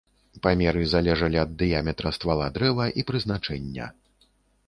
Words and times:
Памеры 0.45 0.85
залежалі 0.93 1.37
ад 1.41 1.51
дыяметра 1.59 2.11
ствала 2.17 2.47
дрэва 2.55 2.85
і 3.01 3.05
прызначэння. 3.09 3.91